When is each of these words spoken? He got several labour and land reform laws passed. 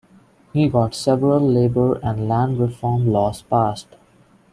He 0.51 0.67
got 0.67 0.95
several 0.95 1.47
labour 1.47 1.99
and 2.01 2.27
land 2.27 2.57
reform 2.57 3.11
laws 3.11 3.43
passed. 3.43 3.89